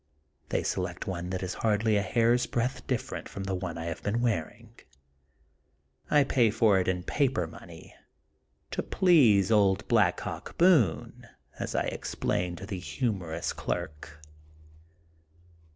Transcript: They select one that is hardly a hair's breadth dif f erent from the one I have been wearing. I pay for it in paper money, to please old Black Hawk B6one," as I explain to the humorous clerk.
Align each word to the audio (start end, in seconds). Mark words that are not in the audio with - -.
They 0.49 0.63
select 0.63 1.05
one 1.05 1.29
that 1.29 1.43
is 1.43 1.53
hardly 1.61 1.95
a 1.95 2.01
hair's 2.01 2.47
breadth 2.47 2.87
dif 2.87 3.03
f 3.05 3.09
erent 3.11 3.27
from 3.29 3.43
the 3.43 3.53
one 3.53 3.77
I 3.77 3.85
have 3.85 4.01
been 4.01 4.19
wearing. 4.19 4.73
I 6.09 6.23
pay 6.23 6.49
for 6.49 6.79
it 6.79 6.87
in 6.87 7.03
paper 7.03 7.45
money, 7.45 7.93
to 8.71 8.81
please 8.81 9.51
old 9.51 9.87
Black 9.87 10.19
Hawk 10.21 10.57
B6one," 10.57 11.29
as 11.59 11.75
I 11.75 11.83
explain 11.83 12.55
to 12.55 12.65
the 12.65 12.79
humorous 12.79 13.53
clerk. 13.53 14.19